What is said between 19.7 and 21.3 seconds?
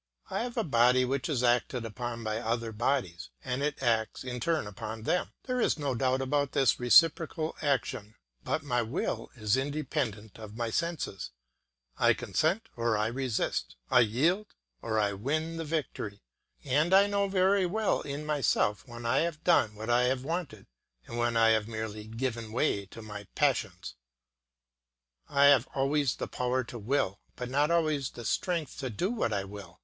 what I wanted and